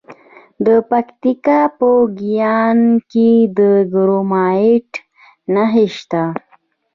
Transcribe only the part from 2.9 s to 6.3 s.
کې د کرومایټ نښې شته.